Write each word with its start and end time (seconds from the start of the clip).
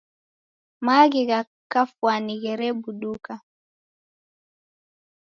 Maaghi 0.85 1.21
gha 1.29 1.39
kafwani 1.71 2.33
gherebuduka. 2.41 3.33